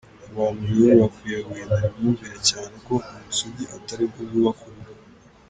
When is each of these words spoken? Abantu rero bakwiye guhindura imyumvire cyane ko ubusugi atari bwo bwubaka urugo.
Abantu 0.31 0.61
rero 0.71 0.91
bakwiye 1.01 1.39
guhindura 1.47 1.87
imyumvire 1.91 2.37
cyane 2.49 2.75
ko 2.85 2.93
ubusugi 3.17 3.63
atari 3.77 4.03
bwo 4.09 4.21
bwubaka 4.27 4.61
urugo. 4.69 4.91